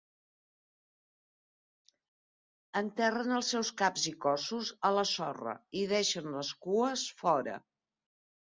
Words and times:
Enterren 2.81 3.37
els 3.41 3.51
seus 3.55 3.71
caps 3.83 4.07
i 4.13 4.15
cossos 4.25 4.73
a 4.89 4.93
la 4.99 5.07
sorra 5.13 5.55
i 5.83 5.87
deixen 5.95 6.35
les 6.41 6.53
cues 6.67 7.09
fora. 7.25 7.59